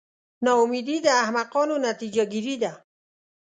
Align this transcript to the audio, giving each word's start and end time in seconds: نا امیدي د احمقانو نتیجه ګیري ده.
نا 0.43 0.51
امیدي 0.63 0.97
د 1.03 1.07
احمقانو 1.23 1.75
نتیجه 1.87 2.23
ګیري 2.33 2.55
ده. 2.63 2.71